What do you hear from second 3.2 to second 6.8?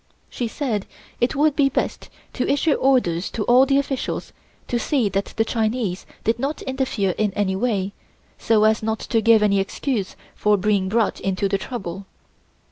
to all the officials to see that the Chinese did not